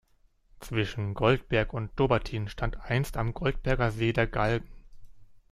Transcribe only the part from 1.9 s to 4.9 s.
Dobbertin stand einst am Goldberger See der Galgen.